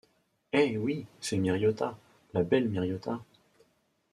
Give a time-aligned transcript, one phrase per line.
[0.51, 0.77] Eh!
[0.79, 1.05] oui!…
[1.19, 1.95] c’est Miriota…
[2.33, 3.23] la belle Miriota!…